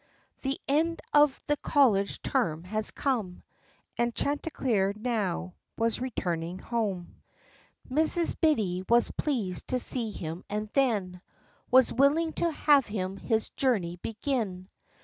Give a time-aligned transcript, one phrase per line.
[0.41, 3.43] The end of the college term had come,
[3.99, 7.21] And Chanticleer now was returning home.
[7.87, 8.33] Mrs.
[8.41, 11.21] Biddy was pleased to see him, and then
[11.69, 14.69] Was willing to have him his journey begin.